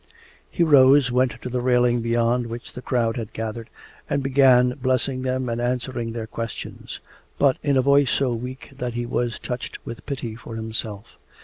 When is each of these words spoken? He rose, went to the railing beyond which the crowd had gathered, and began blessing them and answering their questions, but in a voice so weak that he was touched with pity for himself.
He 0.49 0.63
rose, 0.63 1.11
went 1.11 1.39
to 1.43 1.47
the 1.49 1.61
railing 1.61 2.01
beyond 2.01 2.47
which 2.47 2.73
the 2.73 2.81
crowd 2.81 3.17
had 3.17 3.33
gathered, 3.33 3.69
and 4.09 4.23
began 4.23 4.69
blessing 4.81 5.21
them 5.21 5.47
and 5.47 5.61
answering 5.61 6.13
their 6.13 6.25
questions, 6.25 6.99
but 7.37 7.57
in 7.61 7.77
a 7.77 7.83
voice 7.83 8.09
so 8.09 8.33
weak 8.33 8.71
that 8.75 8.95
he 8.95 9.05
was 9.05 9.37
touched 9.37 9.77
with 9.85 10.07
pity 10.07 10.35
for 10.35 10.55
himself. 10.55 11.17